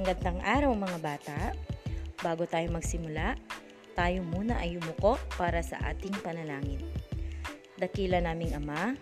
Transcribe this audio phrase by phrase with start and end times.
[0.00, 1.38] Magandang araw mga bata.
[2.24, 3.36] Bago tayo magsimula,
[3.92, 6.80] tayo muna ay umuko para sa ating panalangin.
[7.76, 8.96] Dakila naming Ama,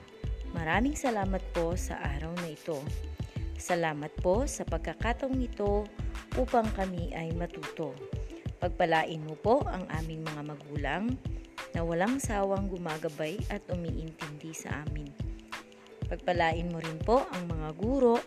[0.50, 2.82] maraming salamat po sa araw na ito.
[3.54, 5.86] Salamat po sa pagkakataong ito
[6.34, 7.94] upang kami ay matuto.
[8.58, 11.14] Pagpalain mo po ang aming mga magulang
[11.78, 15.14] na walang sawang gumagabay at umiintindi sa amin.
[16.10, 18.18] Pagpalain mo rin po ang mga guro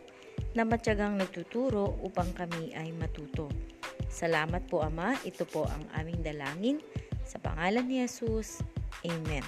[0.52, 3.48] na matyagang nagtuturo upang kami ay matuto.
[4.12, 6.84] Salamat po Ama, ito po ang aming dalangin.
[7.24, 8.60] Sa pangalan ni Jesus,
[9.08, 9.46] Amen.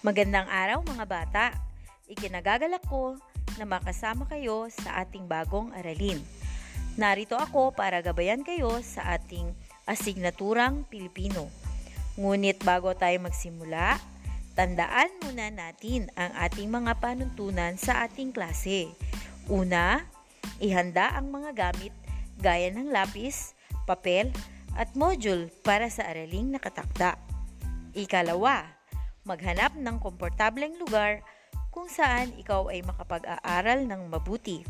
[0.00, 1.46] Magandang araw mga bata!
[2.06, 3.18] Ikinagagalak ko
[3.58, 6.22] na makasama kayo sa ating bagong aralin.
[6.96, 9.52] Narito ako para gabayan kayo sa ating
[9.84, 11.52] asignaturang Pilipino.
[12.16, 14.00] Ngunit bago tayo magsimula,
[14.56, 18.88] tandaan muna natin ang ating mga panuntunan sa ating klase.
[19.52, 20.08] Una,
[20.56, 21.92] ihanda ang mga gamit
[22.40, 23.52] gaya ng lapis,
[23.84, 24.32] papel,
[24.72, 27.20] at module para sa araling nakatakda.
[27.92, 28.64] Ikalawa,
[29.28, 31.20] maghanap ng komportableng lugar
[31.68, 34.64] kung saan ikaw ay makapag-aaral ng mabuti.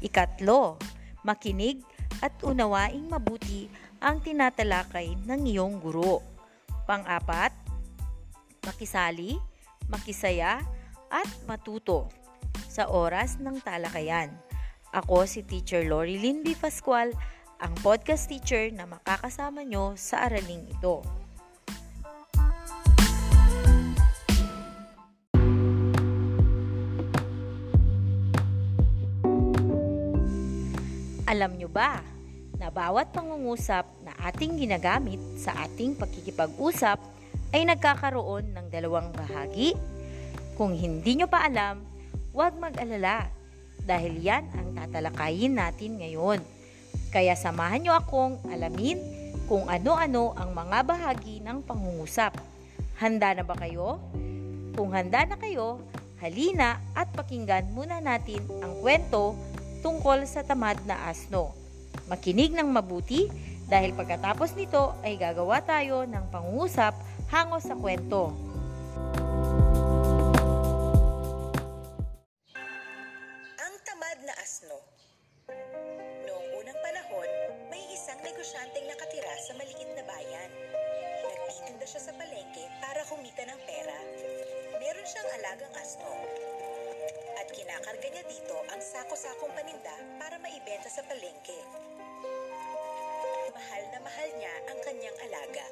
[0.00, 0.80] Ikatlo,
[1.22, 1.82] makinig
[2.22, 6.22] at unawaing mabuti ang tinatalakay ng iyong guro.
[6.86, 7.52] Pang-apat,
[8.64, 9.36] makisali,
[9.90, 10.62] makisaya,
[11.08, 12.08] at matuto
[12.68, 14.28] sa oras ng talakayan.
[14.92, 16.56] Ako si Teacher Lori Lynn B.
[16.56, 17.12] Pascual,
[17.58, 21.02] ang podcast teacher na makakasama nyo sa araling ito.
[31.28, 32.00] Alam nyo ba
[32.56, 36.96] na bawat pangungusap na ating ginagamit sa ating pagkikipag-usap
[37.52, 39.76] ay nagkakaroon ng dalawang bahagi?
[40.56, 41.84] Kung hindi nyo pa alam,
[42.32, 43.28] huwag mag-alala
[43.84, 46.40] dahil yan ang tatalakayin natin ngayon.
[47.12, 48.96] Kaya samahan nyo akong alamin
[49.52, 52.40] kung ano-ano ang mga bahagi ng pangungusap.
[52.96, 54.00] Handa na ba kayo?
[54.72, 55.84] Kung handa na kayo,
[56.24, 59.36] halina at pakinggan muna natin ang kwento
[59.80, 61.54] tungkol sa tamad na asno.
[62.08, 63.28] Makinig ng mabuti
[63.68, 66.96] dahil pagkatapos nito ay gagawa tayo ng pangungusap
[67.28, 68.47] hango sa kwento.
[91.28, 91.60] Palengke.
[93.52, 95.66] Mahal na mahal niya ang kanyang alaga.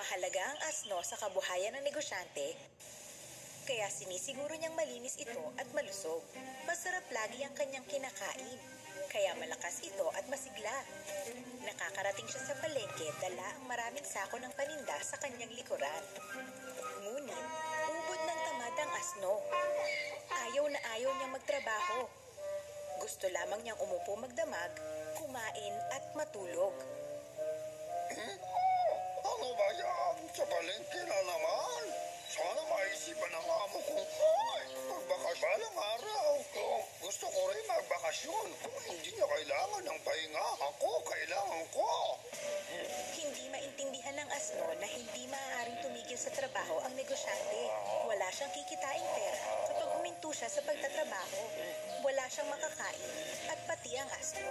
[0.00, 2.56] Mahalaga ang asno sa kabuhayan ng negosyante
[3.62, 6.24] kaya sinisiguro niyang malinis ito at malusog.
[6.66, 8.58] Masarap lagi ang kanyang kinakain.
[9.06, 10.82] Kaya malakas ito at masigla.
[11.62, 16.02] Nakakarating siya sa palengke dala ang maraming sako ng paninda sa kanyang likuran.
[17.06, 17.46] Ngunit,
[17.86, 19.34] ubod ng tamad ang asno.
[20.52, 22.04] Ayaw na ayaw niyang magtrabaho.
[23.00, 24.68] Gusto lamang niyang umupo magdamag,
[25.16, 26.76] kumain at matulog.
[29.24, 30.16] Ano ba yan?
[30.28, 31.84] Sa palengke na naman.
[32.28, 36.30] Sana maisipan ng amo kong, ay, magbakasyon balang araw.
[36.52, 42.20] Kung gusto ko rin magbakasyon, kung hindi niya kailangan ng pahinga, ako kailangan ko.
[43.16, 47.62] Hindi maintindihan ng asno na hindi maaaring tumigil sa trabaho ang negosyante.
[48.04, 49.41] Wala siyang kikitaing pera
[50.32, 51.44] huminto siya sa pagtatrabaho.
[52.08, 53.12] Wala siyang makakain
[53.52, 54.48] at pati ang asno.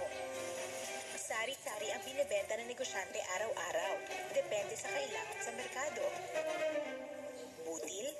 [1.18, 3.94] Sari-sari ang binibenta ng negosyante araw-araw.
[4.30, 6.06] Depende sa kailangan sa merkado.
[7.66, 8.14] Butil,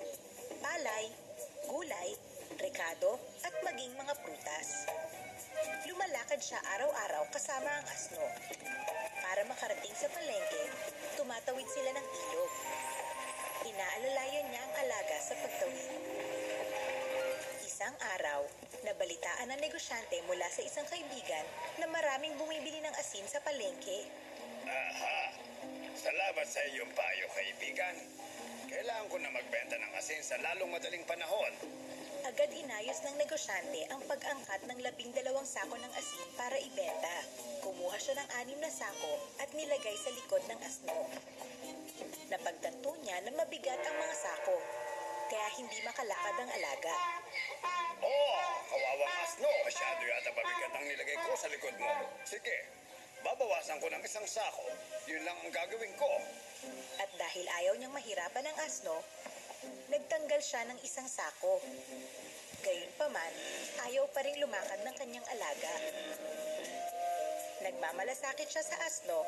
[0.59, 1.07] palay,
[1.71, 2.11] gulay,
[2.59, 4.91] rekado, at maging mga prutas.
[5.87, 8.27] Lumalakad siya araw-araw kasama ang asno.
[9.23, 10.67] Para makarating sa palengke,
[11.15, 12.53] tumatawid sila ng ilog.
[13.71, 16.42] Inaalalayan niya ang alaga sa pagtawid.
[17.83, 18.47] Isang araw,
[18.87, 21.43] nabalitaan ng negosyante mula sa isang kaibigan
[21.83, 24.07] na maraming bumibili ng asin sa palengke.
[24.71, 25.35] Aha!
[25.99, 27.99] Salamat sa iyong payo, kaibigan.
[28.71, 31.51] Kailangan ko na magbenta ng asin sa lalong madaling panahon.
[32.23, 37.19] Agad inayos ng negosyante ang pag-angkat ng labing dalawang sako ng asin para ibenta.
[37.67, 41.11] Kumuha siya ng anim na sako at nilagay sa likod ng asno.
[42.31, 44.55] Napagtanto niya na mabigat ang mga sako,
[45.33, 46.97] kaya hindi makalakad ang alaga.
[48.05, 49.49] Oh, kawawang asno.
[49.65, 51.89] Masyado yata mabigat ang nilagay ko sa likod mo.
[52.29, 52.69] Sige,
[53.25, 54.69] baba babawasan ko ng isang sako.
[55.09, 56.13] Yun lang ang gagawin ko.
[57.01, 59.01] At dahil ayaw niyang mahirapan ng asno,
[59.89, 61.65] nagtanggal siya ng isang sako.
[62.61, 63.33] Gayunpaman,
[63.89, 65.75] ayaw pa rin lumakad ng kanyang alaga.
[67.63, 69.23] Nagmamalasakit siya sa asno,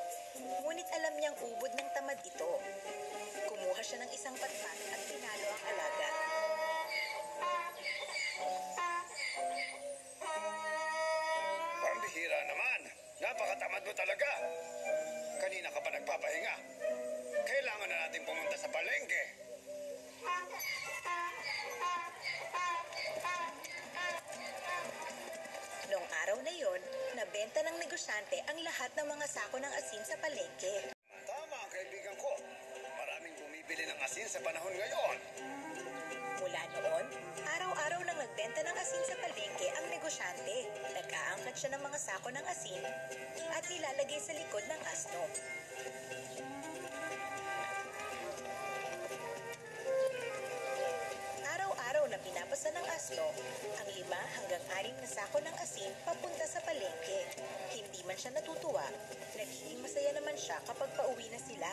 [0.69, 2.53] ngunit alam niyang ubod ng tamad ito.
[3.47, 6.09] Kumuha siya ng isang patpat at pinalo ang alaga.
[11.81, 12.81] Pambihira naman.
[13.21, 14.31] Napakatamad mo talaga.
[15.41, 16.57] Kanina ka pa nagpapahinga.
[17.45, 19.23] Kailangan na natin pumunta sa palengke.
[25.93, 26.81] Noong araw na yon,
[27.15, 30.94] nabenta ng negosyante ang lahat ng mga sako ng asin sa palengke.
[34.15, 35.19] Asin sa panahon ngayon.
[36.39, 37.07] Mula noon,
[37.51, 40.71] araw-araw nang nagbenta ng asin sa palengke ang negosyante.
[40.95, 42.79] Nag-aangkat siya ng mga sako ng asin
[43.59, 45.19] at nilalagay sa likod ng asno.
[51.59, 53.27] Araw-araw na pinapasa ng asno
[53.83, 57.35] ang lima hanggang anim na sako ng asin papunta sa palengke.
[57.75, 58.87] Hindi man siya natutuwa,
[59.35, 61.71] nagiging masaya naman siya kapag pauwi na sila.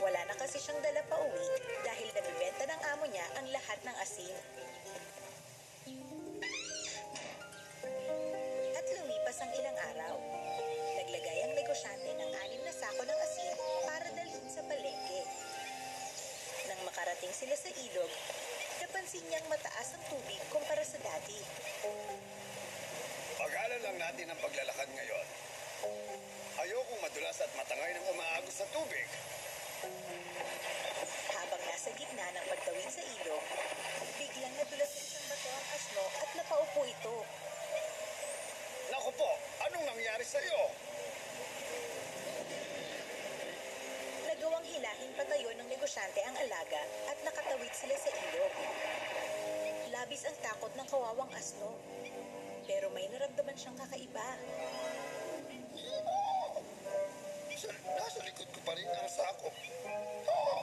[0.00, 1.48] Wala na kasi siyang dala pa uwi
[1.84, 4.36] dahil nabibenta ng amo niya ang lahat ng asin.
[8.80, 10.16] At lumipas ang ilang araw.
[10.96, 13.52] Naglagay ang negosyante ng anim na sako ng asin
[13.84, 15.20] para dalhin sa palengke.
[16.64, 18.12] Nang makarating sila sa ilog,
[18.80, 21.36] napansin niyang mataas ang tubig kumpara sa dati.
[23.36, 25.26] Pag-alan lang natin ang paglalakad ngayon.
[26.56, 29.04] Ayokong madulas at matangay ng umaagos sa tubig.
[29.80, 33.44] Habang nasa gitna ng pagtawid sa ilog,
[34.20, 37.16] biglang nadulas sa isang bato ang asno at napaupo ito.
[38.92, 39.30] Naku po,
[39.64, 40.62] anong nangyari sa iyo?
[44.28, 48.52] Nagawang hilahin patayo ng negosyante ang alaga at nakatawid sila sa ilog.
[49.88, 51.72] Labis ang takot ng kawawang asno.
[52.68, 54.28] Pero may naramdaman siyang kakaiba.
[57.60, 59.52] Sa, nasa likod ko pa rin ang sako.
[60.32, 60.58] Oo,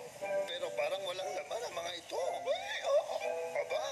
[0.49, 2.17] pero parang walang laman ang mga ito.
[2.41, 3.17] Ay, oo,
[3.53, 3.85] aba,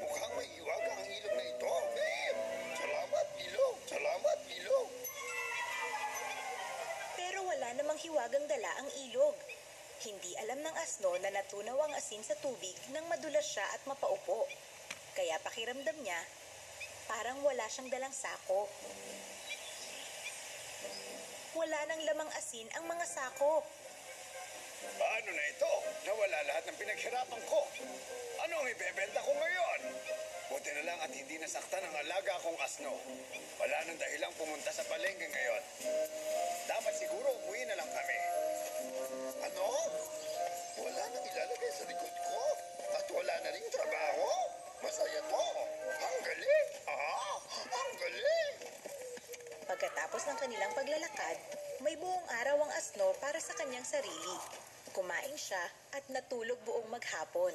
[0.00, 1.72] mukhang may iwaga ang ilog na ito.
[2.00, 2.32] Eh,
[2.80, 3.76] salamat, ilog.
[3.84, 4.88] Salamat, ilog.
[7.20, 9.36] Pero wala namang hiwagang dala ang ilog.
[10.00, 14.48] Hindi alam ng asno na natunaw ang asin sa tubig nang madulas siya at mapaupo.
[15.12, 16.24] Kaya pakiramdam niya,
[17.04, 18.64] parang wala siyang dalang sako.
[21.56, 23.64] Wala nang lamang asin ang mga sako.
[25.00, 25.72] Paano na ito?
[26.04, 27.60] Nawala lahat ng pinaghirapan ko.
[28.44, 29.80] Ano ang ibebenta ko ngayon?
[30.52, 32.92] Buti na lang at hindi nasaktan ang alaga kong asno.
[33.56, 35.62] Wala nang dahilang pumunta sa palengke ngayon.
[36.68, 38.15] Dapat siguro umuwi na lang kami.
[50.46, 51.38] Kanilang paglalakad,
[51.82, 54.38] may buong araw ang asno para sa kanyang sarili.
[54.94, 55.58] Kumain siya
[55.90, 57.50] at natulog buong maghapon.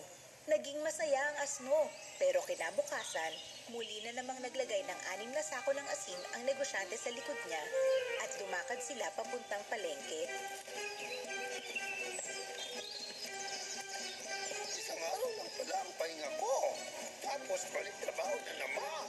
[0.52, 1.88] Naging masaya ang asno,
[2.20, 3.32] pero kinabukasan,
[3.72, 7.64] muli na namang naglagay ng anim na sako ng asin ang negosyante sa likod niya
[8.28, 10.28] at lumakad sila papuntang palengke.
[14.68, 16.56] Isang araw lang pala ang pahinga ko.
[17.24, 19.06] Tapos balik trabaho na naman.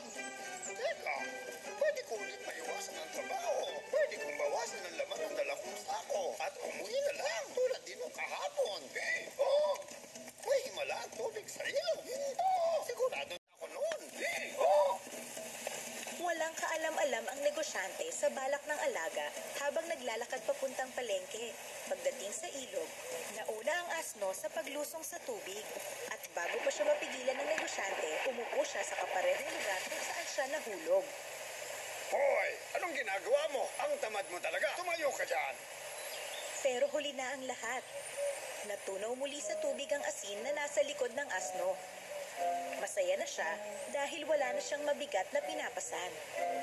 [0.70, 1.16] Teka,
[1.82, 2.41] pwede ko ulit
[6.02, 6.34] sako.
[6.42, 8.80] At umuwi na lang tulad din ng kahapon.
[8.98, 9.74] Eh, oh,
[10.42, 12.02] may himala ang tubig sa ilog.
[12.42, 14.00] Oh, sigurado na ako noon.
[14.18, 14.98] Eh, oh.
[16.22, 19.26] Walang kaalam-alam ang negosyante sa balak ng alaga
[19.58, 21.50] habang naglalakad papuntang palengke.
[21.90, 22.90] Pagdating sa ilog,
[23.34, 25.66] nauna ang asno sa paglusong sa tubig.
[26.14, 30.46] At bago pa siya mapigilan ng negosyante, umupo siya sa kaparehong lugar kung saan siya
[30.54, 31.06] nahulog.
[32.12, 33.64] Hoy, anong ginagawa mo?
[33.82, 34.68] Ang tamad mo talaga.
[34.78, 35.56] Tumayo ka dyan.
[36.62, 37.82] Pero huli na ang lahat.
[38.70, 41.74] Natunaw muli sa tubig ang asin na nasa likod ng asno.
[42.78, 43.50] Masaya na siya
[43.90, 46.12] dahil wala na siyang mabigat na pinapasan.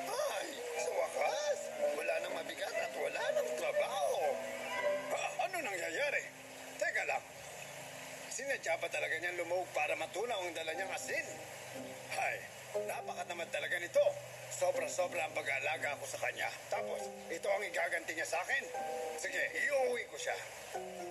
[0.08, 0.48] Ay,
[0.80, 1.58] sa wakas,
[1.92, 4.24] wala nang mabigat at wala nang trabaho.
[5.12, 6.24] Ha, ano nangyayari?
[6.80, 7.24] Teka lang.
[8.32, 11.26] Sinadya pa talaga niyang lumuhog para matunaw ang dala niyang asin?
[13.10, 14.06] Hay, napakatamad talaga nito.
[14.54, 16.46] Sobra-sobra ang pag-aalaga ko sa kanya.
[16.70, 18.62] Tapos, ito ang igaganti niya sa akin.
[19.18, 20.38] Sige, iuwi ko siya.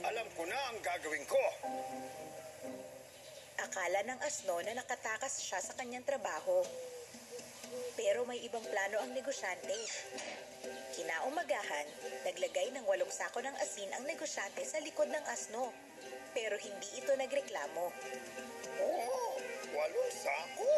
[0.08, 1.44] Alam ko na ang gagawin ko.
[3.60, 6.64] Akala ng asno na nakatakas siya sa kanyang trabaho.
[8.00, 9.76] Pero may ibang plano ang negosyante.
[10.96, 11.88] Kinaumagahan,
[12.24, 15.76] naglagay ng walong sako ng asin ang negosyante sa likod ng asno.
[16.32, 17.92] Pero hindi ito nagreklamo.
[19.90, 20.74] Oo, walong sako.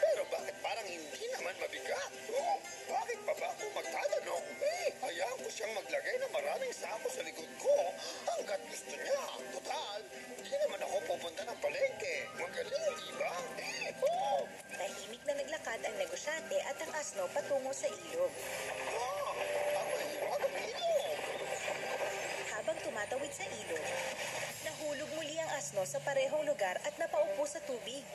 [0.00, 2.12] Pero bakit parang hindi naman mabigat?
[2.32, 2.54] Oo,
[2.88, 4.44] bakit pa ba ako magtatanong?
[4.64, 7.76] Eh, hayaan ko siyang maglagay ng maraming sako sa likod ko
[8.24, 9.24] hanggat gusto niya.
[9.52, 10.00] Total,
[10.40, 12.16] hindi naman ako pupunta ng palengke.
[12.40, 13.34] Magaling, di ba?
[13.60, 14.48] Eh, oo.
[14.74, 18.32] Tahimik na naglakad ang negosyante at ang asno patungo sa ilog.
[18.88, 19.32] Ah,
[19.76, 21.18] ako ay hiwagang ilog.
[22.54, 23.84] Habang tumatawid sa ilog,
[25.74, 28.06] muli ang asno sa parehong lugar at napaupo sa tubig.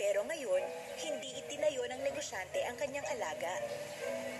[0.00, 0.62] Pero ngayon,
[1.04, 3.52] hindi itinayo ng negosyante ang kanyang alaga.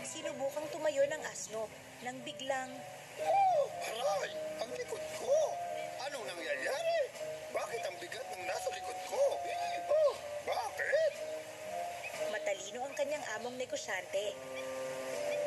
[0.00, 1.68] Sinubukang tumayo ng asno
[2.00, 2.72] nang biglang
[3.16, 4.32] Oh, aray!
[4.60, 5.36] Ang likod ko!
[6.08, 7.00] Anong nangyayari?
[7.52, 9.22] Bakit ang bigat ng nasa likod ko?
[9.44, 10.14] Eh, oh,
[10.48, 11.12] bakit?
[12.32, 14.36] matalino ang kanyang among negosyante.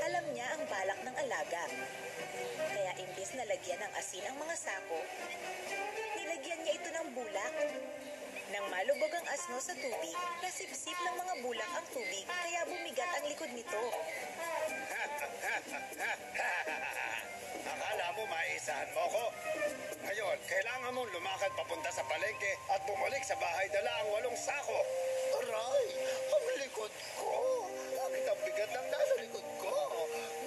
[0.10, 1.70] Alam niya ang balak ng alaga.
[2.70, 5.00] Kaya imbis na lagyan ng asin ang mga sako,
[6.70, 7.54] niya ito ng bulak.
[8.54, 13.26] Nang malubog ang asno sa tubig, nasipsip ng mga bulak ang tubig kaya bumigat ang
[13.26, 13.82] likod nito.
[17.70, 19.26] Akala mo maisahan mo ko?
[20.06, 24.78] Ngayon, kailangan mong lumakad papunta sa palengke at bumalik sa bahay dala ang walong sako.
[25.42, 25.86] Aray!
[26.30, 27.66] Ang likod ko!
[27.98, 29.78] Bakit ang bigat ng nasa likod ko?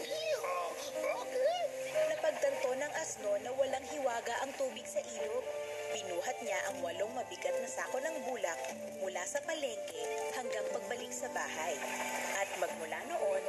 [0.06, 0.58] Iha!
[1.02, 1.66] Bakit?
[2.14, 5.61] Napagtanto ng asno na walang hiwaga ang tubig sa ilog.
[5.92, 8.56] Binuhat niya ang walong mabigat na sako ng bulak
[9.04, 11.76] mula sa palengke hanggang pagbalik sa bahay.
[12.40, 13.42] At magmula noon,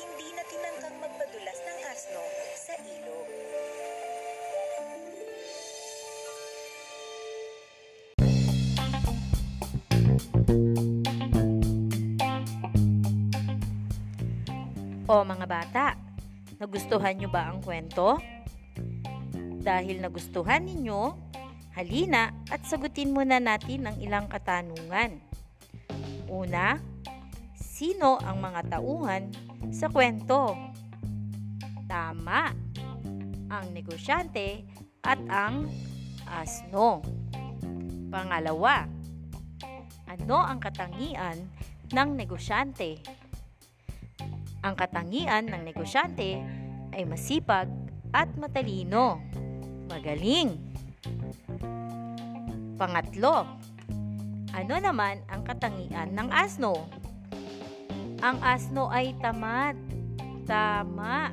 [0.00, 2.24] hindi na tinangkang magpadulas ng asno
[2.56, 3.28] sa ilog.
[15.04, 15.86] O mga bata,
[16.56, 18.16] nagustuhan nyo ba ang kwento?
[19.60, 21.29] Dahil nagustuhan ninyo,
[21.80, 25.16] halina at sagutin muna natin ang ilang katanungan.
[26.28, 26.76] Una,
[27.56, 29.32] sino ang mga tauhan
[29.72, 30.52] sa kwento?
[31.88, 32.52] Tama,
[33.48, 34.68] ang negosyante
[35.00, 35.72] at ang
[36.28, 37.00] asno.
[38.12, 38.84] Pangalawa,
[40.04, 41.48] ano ang katangian
[41.90, 43.00] ng negosyante?
[44.60, 46.44] Ang katangian ng negosyante
[46.92, 47.72] ay masipag
[48.12, 49.16] at matalino.
[49.88, 50.69] Magaling.
[52.80, 53.44] Pangatlo,
[54.56, 56.88] ano naman ang katangian ng asno?
[58.24, 59.76] Ang asno ay tamad.
[60.48, 61.28] Tama.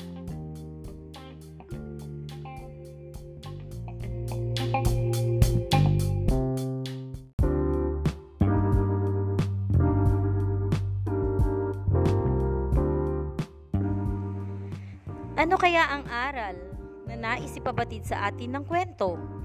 [15.40, 16.60] Ano kaya ang aral
[17.08, 19.37] na nais ipabatid sa atin ng kwento?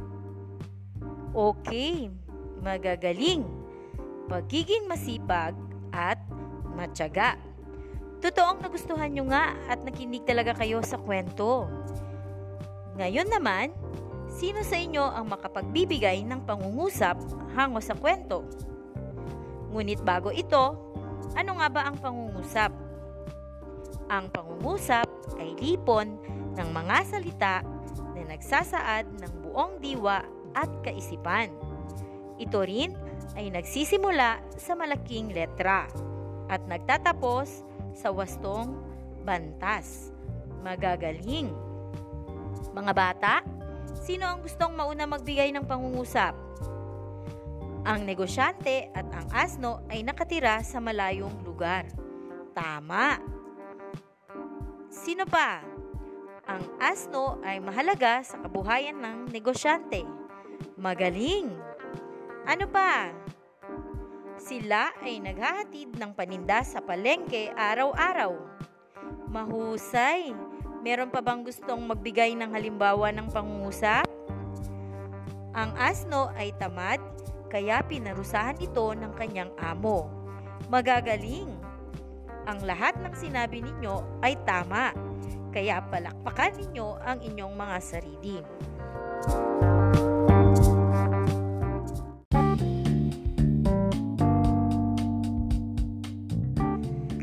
[1.33, 2.13] Okay,
[2.61, 3.49] magagaling,
[4.29, 5.57] pagiging masipag
[5.89, 6.21] at
[6.77, 7.41] matyaga.
[8.21, 11.73] Totoong nagustuhan nyo nga at nakinig talaga kayo sa kwento.
[13.01, 13.73] Ngayon naman,
[14.29, 17.17] sino sa inyo ang makapagbibigay ng pangungusap
[17.57, 18.45] hango sa kwento?
[19.73, 20.77] Ngunit bago ito,
[21.33, 22.77] ano nga ba ang pangungusap?
[24.13, 25.09] Ang pangungusap
[25.41, 26.13] ay lipon
[26.61, 27.65] ng mga salita
[28.13, 31.53] na nagsasaad ng buong diwa at kaisipan.
[32.41, 32.97] Ito rin
[33.39, 35.89] ay nagsisimula sa malaking letra
[36.53, 37.65] at nagtatapos
[37.97, 38.77] sa wastong
[39.25, 40.13] bantas.
[40.61, 41.51] Magagaling.
[42.73, 43.35] Mga bata,
[43.99, 46.35] sino ang gustong mauna magbigay ng pangungusap?
[47.83, 51.91] Ang negosyante at ang asno ay nakatira sa malayong lugar.
[52.55, 53.19] Tama.
[54.87, 55.65] Sino pa?
[56.47, 60.22] Ang asno ay mahalaga sa kabuhayan ng negosyante.
[60.77, 61.53] Magaling.
[62.49, 63.15] Ano pa?
[64.43, 68.35] Sila ay naghahatid ng paninda sa palengke araw-araw.
[69.31, 70.35] Mahusay.
[70.83, 74.03] Meron pa bang gustong magbigay ng halimbawa ng pangungusap?
[75.55, 76.99] Ang asno ay tamad,
[77.47, 80.11] kaya pinarusahan ito ng kanyang amo.
[80.67, 81.53] Magagaling.
[82.51, 84.91] Ang lahat ng sinabi ninyo ay tama,
[85.55, 88.43] kaya palakpakan ninyo ang inyong mga sarili.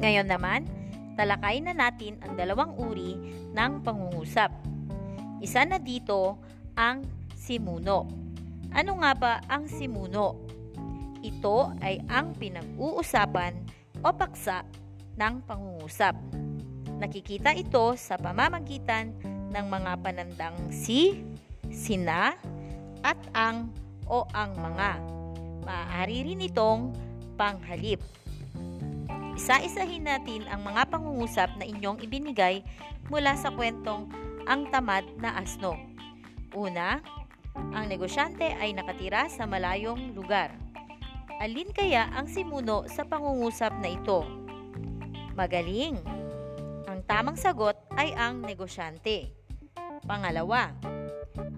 [0.10, 0.66] Ngayon naman,
[1.22, 3.14] talakayin na natin ang dalawang uri
[3.54, 4.50] ng pangungusap.
[5.38, 6.42] Isa na dito
[6.74, 7.06] ang
[7.38, 8.10] simuno.
[8.74, 10.50] Ano nga ba ang simuno?
[11.22, 13.54] Ito ay ang pinag-uusapan
[14.02, 14.66] o paksa
[15.14, 16.18] ng pangungusap.
[16.98, 19.14] Nakikita ito sa pamamagitan
[19.54, 21.22] ng mga panandang si,
[21.70, 22.34] sina,
[23.06, 23.70] at ang
[24.10, 24.92] o ang mga.
[25.70, 26.98] Maaari rin itong
[27.38, 28.02] panghalip.
[29.40, 32.60] Isa-isahin natin ang mga pangungusap na inyong ibinigay
[33.08, 34.12] mula sa kwentong
[34.44, 35.80] Ang Tamad na Asno.
[36.52, 37.00] Una,
[37.72, 40.52] ang negosyante ay nakatira sa malayong lugar.
[41.40, 44.28] Alin kaya ang simuno sa pangungusap na ito?
[45.40, 46.04] Magaling!
[46.92, 49.32] Ang tamang sagot ay ang negosyante.
[50.04, 50.76] Pangalawa,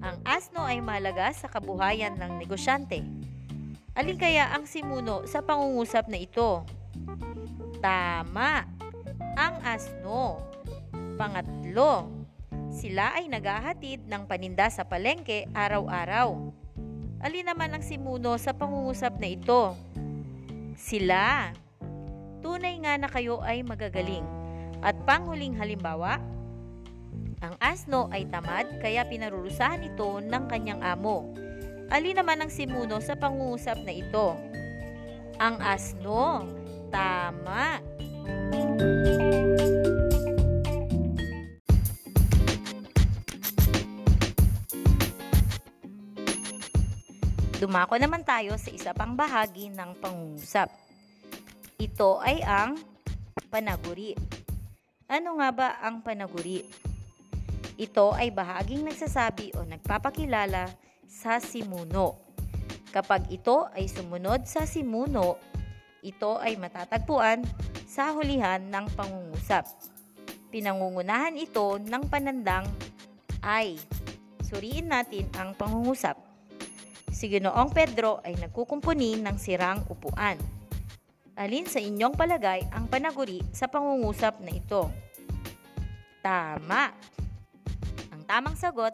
[0.05, 3.01] ang asno ay malaga sa kabuhayan ng negosyante.
[3.97, 6.61] Alin kaya ang simuno sa pangungusap na ito?
[7.81, 8.69] Tama!
[9.41, 10.37] Ang asno.
[11.17, 12.05] Pangatlo,
[12.69, 16.37] sila ay naghahatid ng paninda sa palengke araw-araw.
[17.25, 19.73] Alin naman ang simuno sa pangungusap na ito?
[20.77, 21.49] Sila.
[22.45, 24.25] Tunay nga na kayo ay magagaling.
[24.85, 26.21] At panghuling halimbawa,
[27.41, 31.33] ang asno ay tamad kaya pinarurusahan ito ng kanyang amo.
[31.89, 34.37] Alin naman ang simuno sa pangungusap na ito?
[35.41, 36.60] Ang asno.
[36.91, 37.79] Tama.
[47.61, 50.67] Dumako naman tayo sa isa pang bahagi ng pangungusap.
[51.79, 52.75] Ito ay ang
[53.47, 54.17] panaguri.
[55.07, 56.65] Ano nga ba ang panaguri?
[57.77, 60.73] Ito ay bahaging nagsasabi o nagpapakilala
[61.07, 62.19] sa simuno.
[62.91, 65.39] Kapag ito ay sumunod sa simuno,
[66.01, 67.45] ito ay matatagpuan
[67.85, 69.69] sa hulihan ng pangungusap.
[70.49, 72.65] Pinangungunahan ito ng panandang
[73.45, 73.77] ay.
[74.41, 76.19] Suriin natin ang pangungusap.
[77.07, 80.35] Si Ginoong Pedro ay nagkukumpuni ng sirang upuan.
[81.39, 84.91] Alin sa inyong palagay ang panaguri sa pangungusap na ito?
[86.19, 86.91] Tama!
[88.11, 88.91] Ang tamang sagot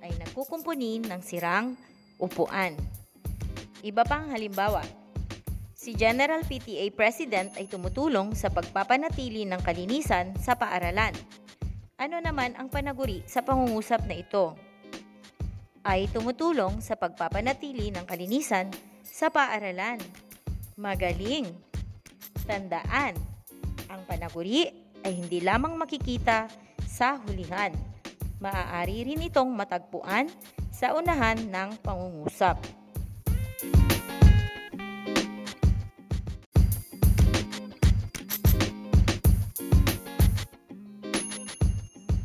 [0.00, 1.76] ay nagkukumpuni ng sirang
[2.16, 2.72] upuan.
[3.84, 4.80] Iba pang halimbawa,
[5.84, 11.12] si General PTA President ay tumutulong sa pagpapanatili ng kalinisan sa paaralan.
[12.00, 14.56] Ano naman ang panaguri sa pangungusap na ito?
[15.84, 18.72] Ay tumutulong sa pagpapanatili ng kalinisan
[19.04, 20.00] sa paaralan.
[20.80, 21.52] Magaling!
[22.48, 23.12] Tandaan,
[23.92, 24.72] ang panaguri
[25.04, 26.48] ay hindi lamang makikita
[26.80, 27.76] sa hulihan.
[28.40, 30.32] Maaari rin itong matagpuan
[30.72, 32.83] sa unahan ng pangungusap.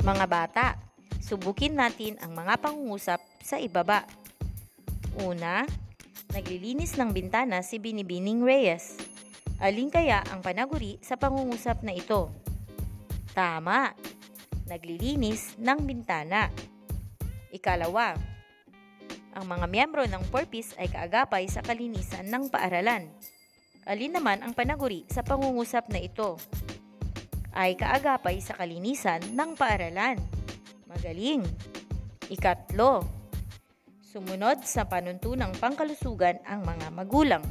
[0.10, 0.74] Mga bata,
[1.22, 4.10] subukin natin ang mga pangungusap sa ibaba.
[5.22, 5.70] Una,
[6.34, 8.98] naglilinis ng bintana si Binibining Reyes.
[9.62, 12.34] Alin kaya ang panaguri sa pangungusap na ito?
[13.38, 13.94] Tama,
[14.66, 16.50] naglilinis ng bintana.
[17.54, 18.18] Ikalawa,
[19.38, 23.14] ang mga miyembro ng Porpis ay kaagapay sa kalinisan ng paaralan.
[23.86, 26.42] Alin naman ang panaguri sa pangungusap na ito?
[27.60, 30.16] Ay kaagapay sa kalinisan ng paaralan.
[30.88, 31.44] Magaling!
[32.32, 33.04] Ikatlo,
[34.00, 37.44] sumunod sa panuntunang pangkalusugan ang mga magulang.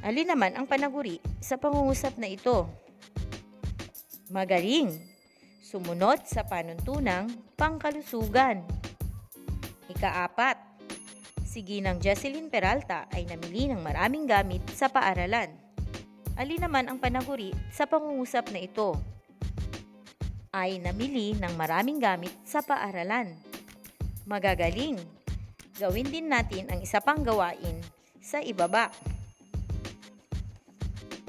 [0.00, 2.64] Alin naman ang panaguri sa pangungusap na ito?
[4.32, 4.96] Magaling!
[5.60, 7.28] Sumunod sa panuntunang
[7.60, 8.64] pangkalusugan.
[9.92, 10.56] Ikaapat,
[11.44, 15.63] si Ginang Jesseline Peralta ay namili ng maraming gamit sa paaralan.
[16.34, 18.98] Alin naman ang panaguri sa pangungusap na ito?
[20.50, 23.38] Ay namili ng maraming gamit sa paaralan.
[24.26, 24.98] Magagaling!
[25.78, 27.78] Gawin din natin ang isa pang gawain
[28.18, 28.90] sa ibaba.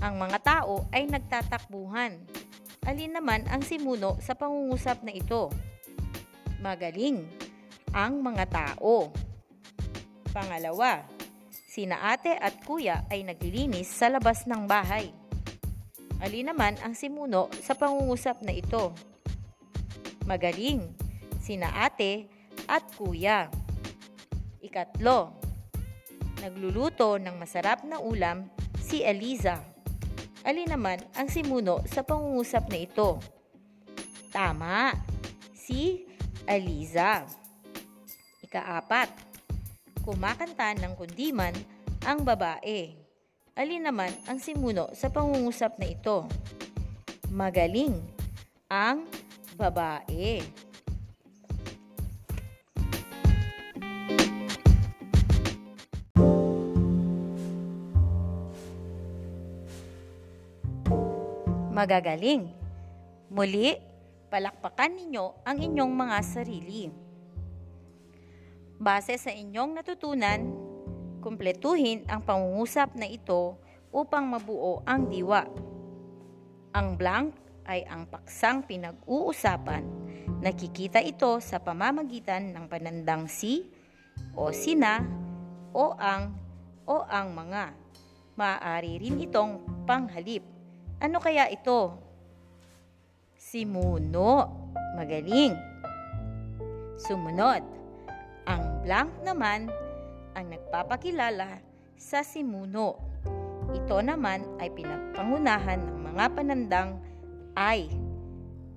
[0.01, 2.17] Ang mga tao ay nagtatakbuhan.
[2.85, 5.53] Alin naman ang simuno sa pangungusap na ito?
[6.65, 7.25] Magaling!
[7.93, 9.13] Ang mga tao.
[10.33, 11.05] Pangalawa,
[11.75, 15.11] sina ate at kuya ay naglilinis sa labas ng bahay.
[16.23, 18.95] Alin naman ang simuno sa pangungusap na ito?
[20.23, 20.87] Magaling!
[21.43, 22.31] Sina ate
[22.71, 23.51] at kuya.
[24.63, 25.35] Ikatlo,
[26.39, 28.47] nagluluto ng masarap na ulam
[28.79, 29.59] si Eliza.
[30.47, 33.19] Alin naman ang simuno sa pangungusap na ito?
[34.31, 34.95] Tama,
[35.51, 36.07] si
[36.47, 37.27] Eliza.
[38.39, 39.34] Ikaapat,
[40.05, 41.51] kumakanta ng kundiman
[42.05, 42.93] ang babae.
[43.57, 46.29] Alin naman ang simuno sa pangungusap na ito?
[47.33, 47.97] Magaling
[48.69, 49.09] ang
[49.57, 50.45] babae.
[61.75, 62.47] magagaling.
[63.27, 63.75] Muli,
[64.31, 67.04] palakpakan ninyo ang inyong mga sarili.
[68.75, 70.41] Base sa inyong natutunan,
[71.23, 73.57] kumpletuhin ang pangungusap na ito
[73.91, 75.47] upang mabuo ang diwa.
[76.75, 77.33] Ang blank
[77.65, 79.83] ay ang paksang pinag-uusapan.
[80.43, 83.65] Nakikita ito sa pamamagitan ng panandang si
[84.35, 85.01] o sina
[85.71, 86.35] o ang
[86.85, 87.73] o ang mga.
[88.35, 90.55] Maaari rin itong panghalip
[90.95, 91.99] ano kaya ito?
[93.35, 94.47] Simuno.
[94.95, 95.51] Magaling.
[96.95, 97.74] Sumunod.
[98.85, 99.65] Blank naman
[100.37, 101.57] ang nagpapakilala
[101.97, 103.01] sa simuno.
[103.73, 107.01] Ito naman ay pinagpangunahan ng mga panandang
[107.57, 107.89] ay.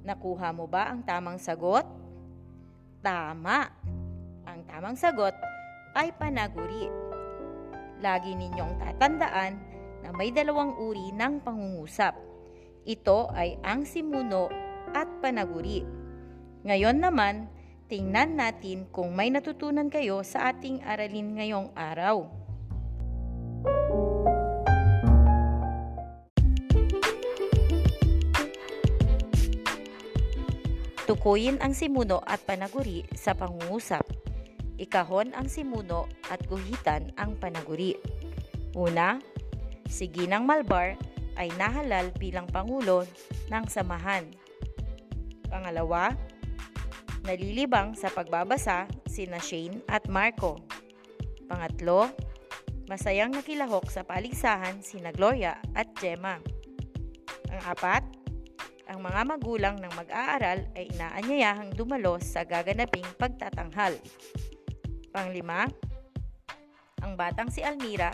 [0.08, 1.84] Nakuha mo ba ang tamang sagot?
[3.04, 3.68] Tama.
[4.48, 5.36] Ang tamang sagot
[5.92, 6.88] ay panaguri.
[8.00, 9.60] Lagi ninyong tatandaan
[10.00, 12.16] na may dalawang uri ng pangungusap.
[12.88, 14.48] Ito ay ang simuno
[14.96, 15.84] at panaguri.
[16.64, 17.57] Ngayon naman,
[17.88, 22.28] tingnan natin kung may natutunan kayo sa ating aralin ngayong araw.
[31.08, 34.04] Tukuyin ang simuno at panaguri sa pangungusap.
[34.76, 37.96] Ikahon ang simuno at guhitan ang panaguri.
[38.76, 39.16] Una,
[39.88, 41.00] si Ginang Malbar
[41.40, 43.08] ay nahalal bilang Pangulo
[43.48, 44.28] ng samahan.
[45.48, 46.12] Pangalawa,
[47.28, 50.64] nalilibang sa pagbabasa sina Shane at Marco.
[51.44, 52.08] Pangatlo,
[52.88, 56.40] masayang nakilahok sa paligsahan sina Gloria at Gemma.
[57.52, 58.00] Ang apat,
[58.88, 64.00] ang mga magulang ng mag-aaral ay inaanyayahang dumalo sa gaganaping pagtatanghal.
[65.12, 65.68] Panglima,
[67.04, 68.08] ang batang si Almira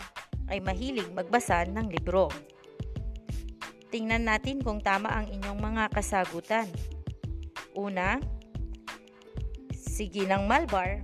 [0.51, 2.27] ay mahilig magbasa ng libro.
[3.95, 6.67] Tingnan natin kung tama ang inyong mga kasagutan.
[7.71, 8.19] Una,
[9.95, 10.99] si Ginang Malbar,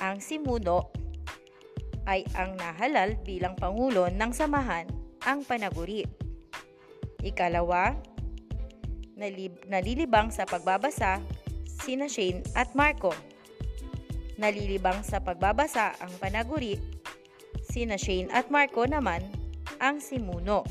[0.00, 0.88] ang simuno
[2.08, 4.88] ay ang nahalal bilang pangulo ng samahan
[5.28, 6.08] ang panaguri.
[7.20, 8.00] Ikalawa,
[9.20, 11.20] nalib- nalilibang sa pagbabasa
[11.68, 13.12] sina Shane at Marco.
[14.40, 16.80] Nalilibang sa pagbabasa ang panaguri
[17.70, 19.20] Sina Shane at Marco naman
[19.84, 20.64] ang simuno.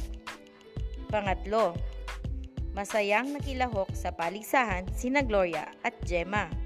[1.13, 1.77] Pangatlo,
[2.73, 6.58] masayang nakilahok sa paligsahan sina Gloria at Gemma.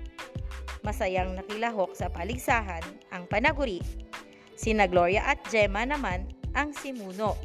[0.84, 2.84] Masayang nakilahok sa paligsahan
[3.16, 3.80] ang panaguri.
[4.60, 7.40] Sina Gloria at Gemma naman ang simuno.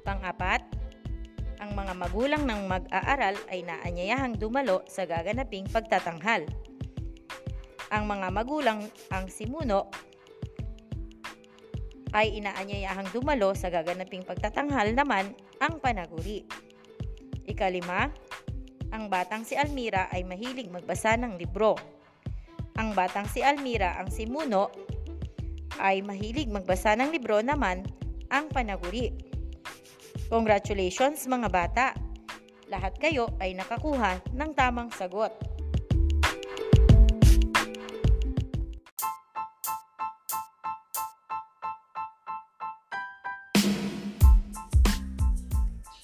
[0.00, 0.64] Pangapat,
[1.60, 6.48] ang mga magulang ng mag-aaral ay naanyayahang dumalo sa gaganaping pagtatanghal.
[7.92, 8.80] Ang mga magulang
[9.12, 9.92] ang simuno
[12.16, 16.48] ay inaanyayahang dumalo sa gaganaping pagtatanghal naman ang panaguri.
[17.44, 18.08] Ikalima,
[18.88, 21.95] ang batang si Almira ay mahilig magbasa ng libro.
[22.76, 24.68] Ang batang si Almira ang simuno
[25.80, 27.80] ay mahilig magbasa ng libro naman
[28.28, 29.16] ang panaguri.
[30.28, 31.86] Congratulations mga bata!
[32.68, 35.32] Lahat kayo ay nakakuha ng tamang sagot.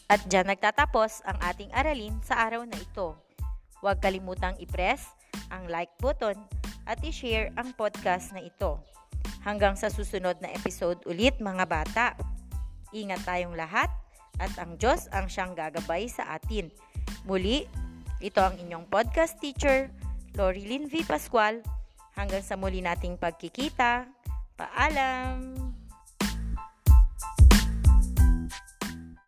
[0.09, 3.17] At dyan nagtatapos ang ating aralin sa araw na ito.
[3.85, 5.13] Huwag kalimutang i-press
[5.53, 8.79] ang like button at i-share ang podcast na ito.
[9.43, 12.07] Hanggang sa susunod na episode ulit mga bata.
[12.95, 13.91] Ingat tayong lahat
[14.39, 16.71] at ang Diyos ang siyang gagabay sa atin.
[17.27, 17.67] Muli,
[18.23, 19.91] ito ang inyong podcast teacher,
[20.39, 21.03] Lorilyn V.
[21.07, 21.63] Pascual.
[22.13, 24.05] Hanggang sa muli nating pagkikita.
[24.55, 25.72] Paalam!